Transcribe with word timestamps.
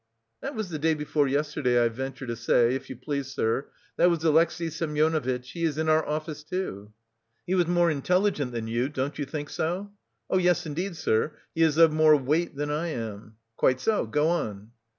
"That 0.41 0.55
was 0.55 0.69
the 0.69 0.79
day 0.79 0.95
before 0.95 1.27
yesterday, 1.27 1.79
I 1.79 1.87
venture 1.87 2.25
to 2.25 2.35
say, 2.35 2.73
if 2.73 2.89
you 2.89 2.95
please, 2.95 3.27
sir. 3.27 3.67
That 3.97 4.09
was 4.09 4.23
Alexey 4.23 4.71
Semyonovitch; 4.71 5.51
he 5.51 5.63
is 5.63 5.77
in 5.77 5.87
our 5.89 6.03
office, 6.03 6.43
too." 6.43 6.91
"He 7.45 7.53
was 7.53 7.67
more 7.67 7.91
intelligent 7.91 8.51
than 8.51 8.65
you, 8.65 8.89
don't 8.89 9.19
you 9.19 9.25
think 9.25 9.51
so?" 9.51 9.91
"Yes, 10.33 10.65
indeed, 10.65 10.95
sir, 10.95 11.33
he 11.53 11.61
is 11.61 11.77
of 11.77 11.93
more 11.93 12.15
weight 12.17 12.55
than 12.55 12.71
I 12.71 12.87
am." 12.87 13.35
"Quite 13.57 13.79
so; 13.79 14.07
go 14.07 14.29
on." 14.29 14.71